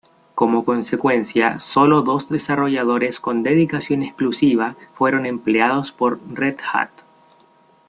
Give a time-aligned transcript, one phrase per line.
[0.33, 6.89] Como consecuencia sólo dos desarrolladores con dedicación exclusiva fueron empleados por Red Hat.